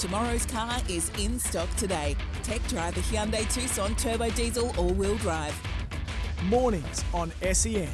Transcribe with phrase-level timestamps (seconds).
[0.00, 2.16] Tomorrow's car is in stock today.
[2.42, 5.54] Tech drive the Hyundai Tucson Turbo Diesel all-wheel drive.
[6.44, 7.86] Mornings on SEN.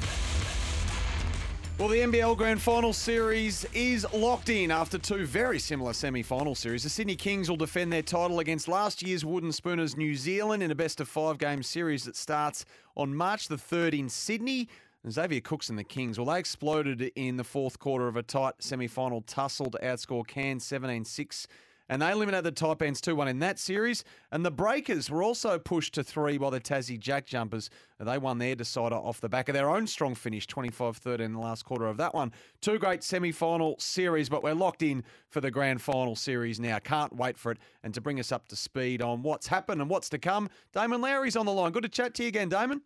[1.80, 6.54] Well, the NBL Grand Final Series is locked in after two very similar semi final
[6.54, 6.84] series.
[6.84, 10.70] The Sydney Kings will defend their title against last year's Wooden Spooners New Zealand in
[10.70, 12.64] a best of five game series that starts
[12.96, 14.68] on March the 3rd in Sydney.
[15.02, 18.22] And Xavier Cooks and the Kings, well, they exploded in the fourth quarter of a
[18.22, 21.48] tight semi final tussle to outscore Cairns 17 6
[21.88, 24.04] and they eliminated the Taipans 2 1 in that series.
[24.32, 27.70] And the Breakers were also pushed to three by the Tassie Jack Jumpers.
[27.98, 31.32] They won their decider off the back of their own strong finish, 25 13 in
[31.32, 32.32] the last quarter of that one.
[32.60, 36.78] Two great semi final series, but we're locked in for the grand final series now.
[36.78, 37.58] Can't wait for it.
[37.82, 41.00] And to bring us up to speed on what's happened and what's to come, Damon
[41.00, 41.72] Lowery's on the line.
[41.72, 42.82] Good to chat to you again, Damon.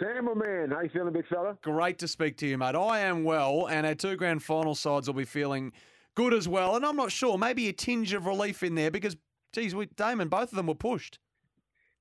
[0.00, 1.56] Sam, my man, how you feeling, big fella?
[1.62, 2.74] Great to speak to you, mate.
[2.74, 5.72] I am well, and our two grand final sides will be feeling
[6.14, 6.76] good as well.
[6.76, 9.16] And I'm not sure, maybe a tinge of relief in there because,
[9.52, 11.18] geez, we, Damon, both of them were pushed.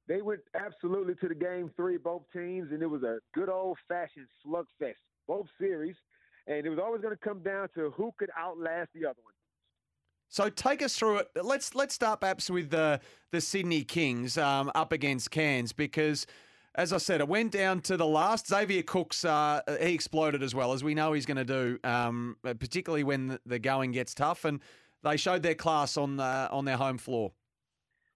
[0.08, 3.78] They went absolutely to the game three, both teams, and it was a good old
[3.88, 4.95] fashioned slugfest,
[5.28, 5.95] both series.
[6.48, 9.34] And it was always going to come down to who could outlast the other one.
[10.28, 11.28] So take us through it.
[11.36, 16.25] Let's let's start perhaps with the the Sydney Kings um, up against Cairns because
[16.75, 18.47] as I said, it went down to the last.
[18.47, 22.38] Xavier Cooks, uh, he exploded as well, as we know he's going to do, um,
[22.44, 24.45] particularly when the going gets tough.
[24.45, 24.61] And
[25.03, 27.31] they showed their class on uh, on their home floor.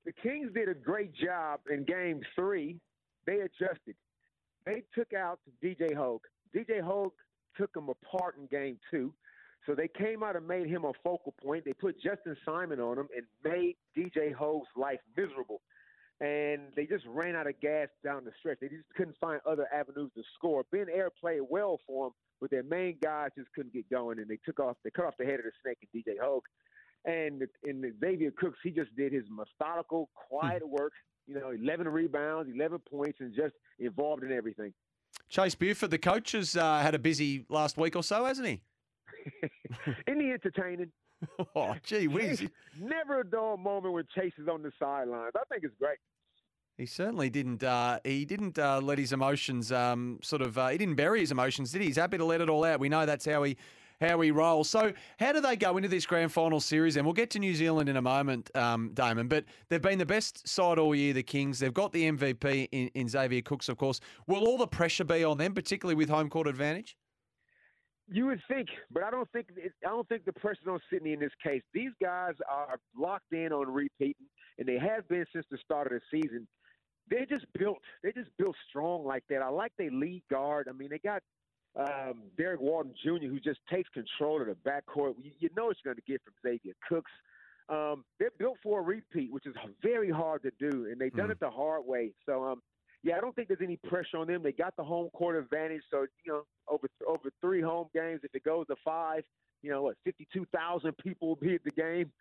[0.06, 2.80] The Kings did a great job in Game Three.
[3.26, 3.96] They adjusted.
[4.66, 6.22] They took out DJ Hogg.
[6.56, 7.12] DJ Hogg
[7.58, 9.14] took them apart in Game Two.
[9.66, 11.66] So they came out and made him a focal point.
[11.66, 15.62] They put Justin Simon on him and made DJ Hogg's life miserable
[16.22, 18.58] and they just ran out of gas down the stretch.
[18.62, 20.64] They just couldn't find other avenues to score.
[20.72, 24.28] Ben Air played well for them, but their main guys just couldn't get going, and
[24.30, 24.78] they took off.
[24.84, 26.44] They cut off the head of the snake in DJ Hogg,
[27.06, 30.72] and in Xavier Cooks, he just did his methodical, quiet Hmm.
[30.72, 30.94] work.
[31.28, 34.74] You know, 11 rebounds, 11 points, and just involved in everything.
[35.28, 38.62] Chase Buford, the coach, has uh, had a busy last week or so, hasn't he?
[40.08, 40.92] in the entertaining.
[41.56, 42.48] oh, gee whiz.
[42.80, 45.34] Never a dull moment when Chase is on the sidelines.
[45.36, 45.98] I think it's great.
[46.78, 47.64] He certainly didn't.
[47.64, 50.58] Uh, he didn't uh, let his emotions um, sort of.
[50.58, 51.88] Uh, he didn't bury his emotions, did he?
[51.88, 52.80] He's happy to let it all out.
[52.80, 53.56] We know that's how he
[54.02, 54.70] how he rolls.
[54.70, 56.98] So, how do they go into this grand final series?
[56.98, 59.30] And we'll get to New Zealand in a moment, um, Damon.
[59.30, 61.60] But they've been the best side all year, the Kings.
[61.60, 64.00] They've got the MVP in, in Xavier Cooks, of course.
[64.28, 66.98] Will all the pressure be on them, particularly with home court advantage?
[68.08, 71.14] You would think, but I don't think it, I don't think the pressure's on Sydney
[71.14, 71.64] in this case.
[71.74, 74.28] These guys are locked in on repeating,
[74.60, 76.48] and they have been since the start of the season.
[77.10, 79.42] They just built, they just built strong like that.
[79.42, 80.68] I like their lead guard.
[80.70, 81.22] I mean, they got
[81.76, 85.16] um, Derrick Walton Jr., who just takes control of the backcourt.
[85.18, 87.12] You, you know what you're going to get from Xavier Cooks.
[87.70, 91.30] Um, they're built for a repeat, which is very hard to do, and they've done
[91.30, 91.34] Mm.
[91.34, 92.14] it the hard way.
[92.26, 92.62] So, um,
[93.06, 94.42] yeah, I don't think there's any pressure on them.
[94.42, 98.34] They got the home court advantage, so you know, over over three home games, if
[98.34, 99.24] it goes to five,
[99.62, 102.12] you know what, fifty-two thousand people will be at the game,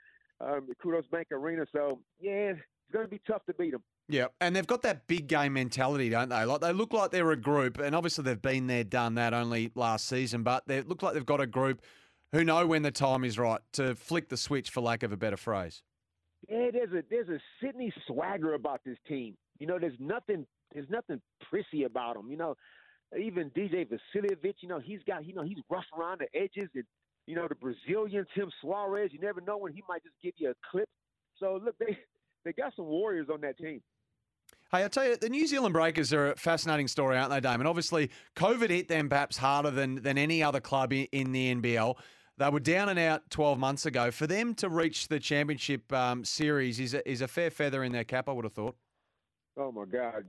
[0.42, 1.64] um, at Qudos Bank Arena.
[1.72, 2.60] So, yeah, it's
[2.92, 3.82] going to be tough to beat them.
[4.08, 6.44] Yeah, and they've got that big game mentality, don't they?
[6.44, 9.72] Like they look like they're a group, and obviously they've been there, done that only
[9.74, 11.80] last season, but they look like they've got a group
[12.32, 15.16] who know when the time is right to flick the switch, for lack of a
[15.16, 15.82] better phrase.
[16.46, 19.34] Yeah, there's a there's a Sydney swagger about this team.
[19.58, 22.30] You know, there's nothing there's nothing prissy about them.
[22.30, 22.54] You know,
[23.18, 26.84] even DJ Vasiljevic, you know, he's got you know he's rough around the edges, and
[27.26, 29.12] you know the Brazilian Tim Soares.
[29.12, 30.88] You never know when he might just give you a clip.
[31.38, 31.98] So look, they
[32.44, 33.80] they got some warriors on that team.
[34.70, 37.66] Hey, I tell you, the New Zealand Breakers are a fascinating story, aren't they, Damon?
[37.66, 41.96] Obviously, COVID hit them perhaps harder than than any other club in, in the NBL.
[42.36, 44.10] They were down and out 12 months ago.
[44.10, 47.92] For them to reach the championship um, series is a, is a fair feather in
[47.92, 48.74] their cap, I would have thought.
[49.56, 50.24] Oh my God,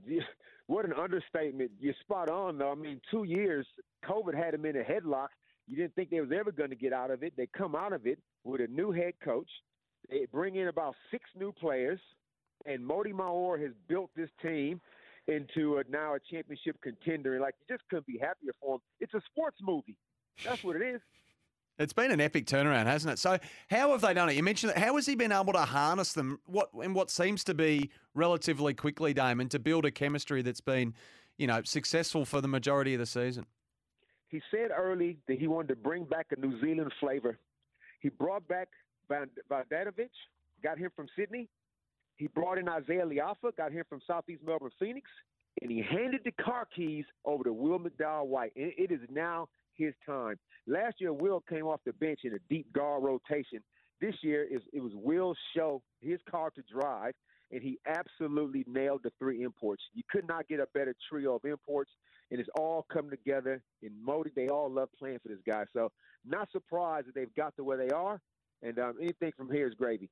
[0.68, 1.72] what an understatement!
[1.80, 2.70] You're spot on, though.
[2.70, 3.66] I mean, two years,
[4.04, 5.28] COVID had them in a headlock.
[5.66, 7.32] You didn't think they was ever going to get out of it.
[7.36, 9.48] They come out of it with a new head coach.
[10.08, 11.98] They bring in about six new players,
[12.66, 14.80] and Mody Maor has built this team
[15.26, 17.32] into a, now a championship contender.
[17.34, 18.80] And like you just couldn't be happier for them.
[19.00, 19.96] It's a sports movie.
[20.44, 21.00] That's what it is.
[21.78, 23.18] It's been an epic turnaround, hasn't it?
[23.18, 23.38] So,
[23.68, 24.36] how have they done it?
[24.36, 24.78] You mentioned that.
[24.78, 26.40] How has he been able to harness them?
[26.46, 30.94] What in what seems to be relatively quickly, Damon, to build a chemistry that's been,
[31.36, 33.44] you know, successful for the majority of the season?
[34.28, 37.38] He said early that he wanted to bring back a New Zealand flavor.
[38.00, 38.68] He brought back
[39.10, 40.08] Vodanovich,
[40.62, 41.48] got him from Sydney.
[42.16, 45.06] He brought in Isaiah Le'afa, got him from Southeast Melbourne Phoenix,
[45.60, 48.52] and he handed the car keys over to Will McDowell White.
[48.56, 50.36] And it is now his time.
[50.66, 53.60] Last year, Will came off the bench in a deep guard rotation.
[54.00, 57.14] This year, is it was Will's show, his car to drive,
[57.50, 59.82] and he absolutely nailed the three imports.
[59.94, 61.90] You could not get a better trio of imports,
[62.30, 63.62] and it's all come together.
[63.82, 65.64] In Mody, they all love playing for this guy.
[65.72, 65.90] So,
[66.24, 68.20] not surprised that they've got to where they are,
[68.62, 70.10] and um, anything from here is gravy.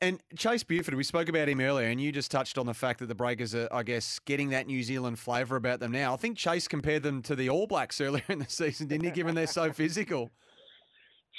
[0.00, 3.00] And Chase Buford, we spoke about him earlier, and you just touched on the fact
[3.00, 6.12] that the Breakers are, I guess, getting that New Zealand flavour about them now.
[6.12, 9.10] I think Chase compared them to the All Blacks earlier in the season, didn't he,
[9.10, 10.30] given they're so physical?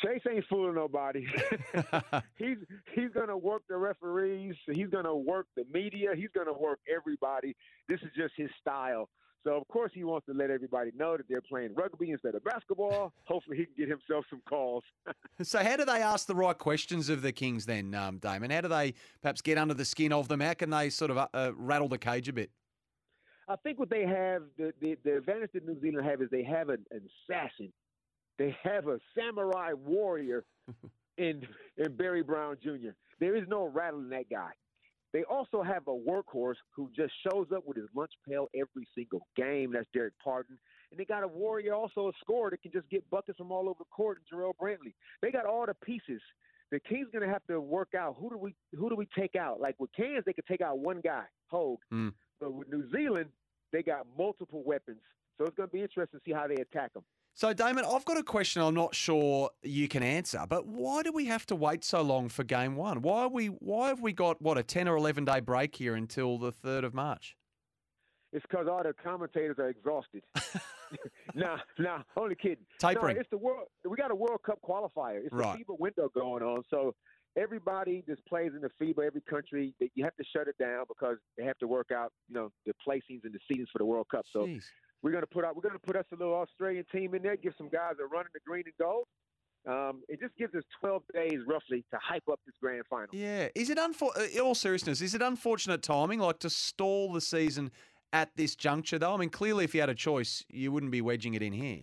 [0.03, 1.25] Chase ain't fooling nobody.
[2.37, 2.57] he's
[2.93, 4.55] he's gonna work the referees.
[4.71, 6.09] He's gonna work the media.
[6.15, 7.55] He's gonna work everybody.
[7.87, 9.09] This is just his style.
[9.43, 12.43] So of course he wants to let everybody know that they're playing rugby instead of
[12.43, 13.13] basketball.
[13.25, 14.83] Hopefully he can get himself some calls.
[15.41, 18.51] so how do they ask the right questions of the Kings then, um, Damon?
[18.51, 20.41] How do they perhaps get under the skin of them?
[20.41, 22.51] How can they sort of uh, uh, rattle the cage a bit?
[23.47, 26.43] I think what they have, the, the, the advantage that New Zealand have is they
[26.43, 27.71] have an, an assassin.
[28.37, 30.45] They have a samurai warrior
[31.17, 31.47] in
[31.77, 32.91] in Barry Brown Jr.
[33.19, 34.51] There is no rattling that guy.
[35.13, 39.25] They also have a workhorse who just shows up with his lunch pail every single
[39.35, 39.71] game.
[39.73, 40.57] That's Derrick Pardon.
[40.91, 43.69] And they got a warrior, also a scorer that can just get buckets from all
[43.69, 44.93] over the court, and Jarrell Brantley.
[45.21, 46.21] They got all the pieces.
[46.71, 49.61] The Kings gonna have to work out who do we who do we take out?
[49.61, 51.79] Like with Cairns, they could take out one guy, Hogg.
[51.93, 52.13] Mm.
[52.39, 53.29] But with New Zealand,
[53.71, 55.01] they got multiple weapons.
[55.37, 57.03] So it's gonna be interesting to see how they attack them.
[57.37, 61.11] So, Damon, I've got a question I'm not sure you can answer, but why do
[61.11, 63.03] we have to wait so long for game one?
[63.03, 65.93] Why are we why have we got what a 10 or 11 day break here
[65.93, 67.37] until the 3rd of March?
[68.33, 70.23] It's because all the commentators are exhausted.
[71.35, 72.65] nah, nah, only kidding.
[72.79, 73.17] Tapering.
[73.17, 73.67] No, it's the world.
[73.87, 75.19] We got a World Cup qualifier.
[75.23, 75.59] It's right.
[75.59, 76.95] the FIBA window going on, so
[77.37, 81.17] everybody that plays in the FIBA, every country, you have to shut it down because
[81.37, 84.07] they have to work out, you know, the placings and the seedings for the World
[84.09, 84.25] Cup.
[84.33, 84.63] So Jeez.
[85.03, 85.55] We're gonna put out.
[85.55, 87.37] We're gonna put us a little Australian team in there.
[87.37, 89.05] Give some guys a run in the green and gold.
[89.67, 93.07] Um, it just gives us 12 days roughly to hype up this grand final.
[93.11, 93.49] Yeah.
[93.53, 97.19] Is it unfor- uh, in all seriousness, is it unfortunate timing, like to stall the
[97.19, 97.71] season
[98.13, 99.13] at this juncture, though?
[99.13, 101.81] I mean, clearly, if you had a choice, you wouldn't be wedging it in here.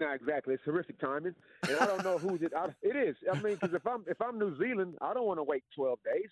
[0.00, 0.54] No, exactly.
[0.54, 1.36] It's horrific timing,
[1.68, 2.52] and I don't know who's it.
[2.56, 3.14] I, it is.
[3.32, 6.00] I mean, because if I'm if I'm New Zealand, I don't want to wait 12
[6.04, 6.30] days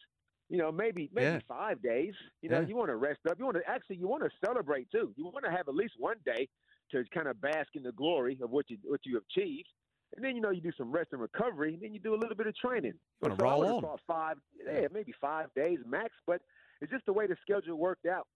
[0.52, 1.38] you know, maybe maybe yeah.
[1.48, 2.12] five days.
[2.42, 2.66] You know, yeah.
[2.66, 3.38] you want to rest up.
[3.38, 5.10] You want to actually you want to celebrate too.
[5.16, 6.46] You want to have at least one day
[6.90, 9.68] to kind of bask in the glory of what you what you achieved.
[10.14, 12.20] And then you know you do some rest and recovery, and then you do a
[12.20, 12.92] little bit of training.
[13.24, 13.96] So, roll on.
[14.06, 16.42] Five, yeah, maybe five days max, but
[16.82, 18.26] it's just the way the schedule worked out.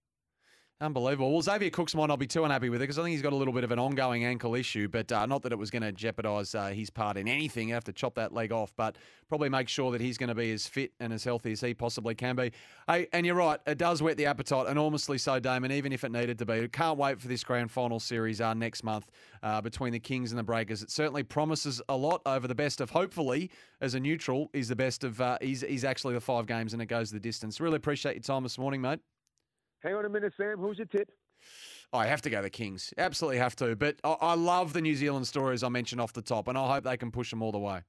[0.78, 1.32] Unbelievable.
[1.32, 3.32] Well, Xavier Cooks might not be too unhappy with it because I think he's got
[3.32, 5.80] a little bit of an ongoing ankle issue, but uh, not that it was going
[5.80, 7.68] to jeopardise uh, his part in anything.
[7.68, 10.34] You have to chop that leg off, but probably make sure that he's going to
[10.34, 12.52] be as fit and as healthy as he possibly can be.
[12.86, 16.12] Hey, and you're right, it does whet the appetite enormously so, Damon, even if it
[16.12, 16.68] needed to be.
[16.68, 19.10] Can't wait for this grand final series uh, next month
[19.42, 20.82] uh, between the Kings and the Breakers.
[20.82, 23.50] It certainly promises a lot over the best of, hopefully,
[23.80, 26.82] as a neutral, is the best of, uh, he's, he's actually the five games and
[26.82, 27.62] it goes the distance.
[27.62, 29.00] Really appreciate your time this morning, mate.
[29.86, 30.58] Hang on a minute, Sam.
[30.58, 31.08] Who's your tip?
[31.92, 32.92] Oh, I have to go the Kings.
[32.98, 33.76] Absolutely have to.
[33.76, 36.74] But I, I love the New Zealand stories I mentioned off the top, and I
[36.74, 37.82] hope they can push them all the way.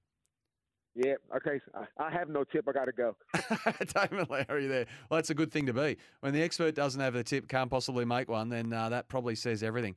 [0.94, 1.60] Yeah, okay.
[1.98, 2.68] I have no tip.
[2.68, 3.16] I got to go.
[4.10, 4.86] Damon Lowery there.
[5.10, 5.98] Well, that's a good thing to be.
[6.20, 9.36] When the expert doesn't have the tip, can't possibly make one, then uh, that probably
[9.36, 9.96] says everything.